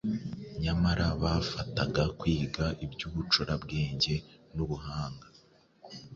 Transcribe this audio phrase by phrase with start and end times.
[0.63, 4.15] nyamara bafataga kwiga iby’ubucurabwenge
[4.55, 5.27] n’ubuhanga